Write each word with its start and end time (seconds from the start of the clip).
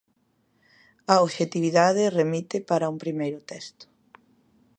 A 1.13 1.15
obxectividade 1.25 2.13
remite 2.19 2.57
para 2.69 2.89
un 2.93 2.97
primeiro 3.03 3.39
texto. 3.51 3.85